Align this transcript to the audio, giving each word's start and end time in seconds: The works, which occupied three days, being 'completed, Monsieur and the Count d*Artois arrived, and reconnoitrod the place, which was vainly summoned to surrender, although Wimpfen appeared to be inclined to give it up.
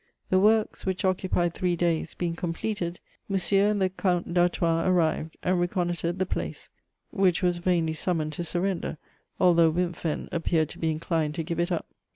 The 0.31 0.39
works, 0.39 0.83
which 0.83 1.05
occupied 1.05 1.53
three 1.53 1.75
days, 1.75 2.15
being 2.15 2.35
'completed, 2.35 2.99
Monsieur 3.29 3.69
and 3.69 3.79
the 3.79 3.89
Count 3.89 4.33
d*Artois 4.33 4.87
arrived, 4.87 5.37
and 5.43 5.59
reconnoitrod 5.59 6.17
the 6.17 6.25
place, 6.25 6.71
which 7.11 7.43
was 7.43 7.59
vainly 7.59 7.93
summoned 7.93 8.33
to 8.33 8.43
surrender, 8.43 8.97
although 9.39 9.69
Wimpfen 9.71 10.27
appeared 10.31 10.69
to 10.69 10.79
be 10.79 10.89
inclined 10.89 11.35
to 11.35 11.43
give 11.43 11.59
it 11.59 11.71
up. 11.71 11.85